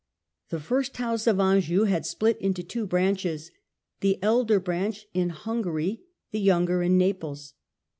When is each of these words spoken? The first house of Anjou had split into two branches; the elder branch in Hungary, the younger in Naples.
The 0.49 0.59
first 0.59 0.97
house 0.97 1.27
of 1.27 1.39
Anjou 1.39 1.83
had 1.83 2.07
split 2.07 2.35
into 2.39 2.63
two 2.63 2.87
branches; 2.87 3.51
the 3.99 4.17
elder 4.23 4.59
branch 4.59 5.05
in 5.13 5.29
Hungary, 5.29 6.01
the 6.31 6.39
younger 6.39 6.81
in 6.81 6.97
Naples. 6.97 7.53